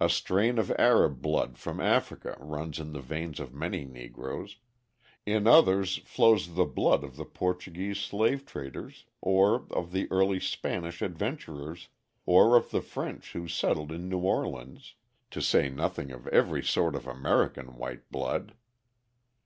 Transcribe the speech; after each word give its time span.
A 0.00 0.08
strain 0.08 0.56
of 0.58 0.72
Arab 0.78 1.20
blood 1.20 1.58
from 1.58 1.82
Africa 1.82 2.34
runs 2.40 2.78
in 2.78 2.94
the 2.94 3.02
veins 3.02 3.38
of 3.38 3.52
many 3.52 3.84
Negroes, 3.84 4.56
in 5.26 5.46
others 5.46 5.98
flows 5.98 6.54
the 6.54 6.64
blood 6.64 7.04
of 7.04 7.16
the 7.16 7.26
Portuguese 7.26 7.98
slave 8.00 8.46
traders 8.46 9.04
or 9.20 9.66
of 9.72 9.92
the 9.92 10.10
early 10.10 10.40
Spanish 10.40 11.02
adventurers 11.02 11.88
or 12.24 12.56
of 12.56 12.70
the 12.70 12.80
French 12.80 13.32
who 13.34 13.46
settled 13.48 13.92
in 13.92 14.08
New 14.08 14.20
Orleans, 14.20 14.94
to 15.30 15.42
say 15.42 15.68
nothing 15.68 16.10
of 16.10 16.26
every 16.28 16.62
sort 16.64 16.94
of 16.94 17.06
American 17.06 17.76
white 17.76 18.10
blood. 18.10 18.54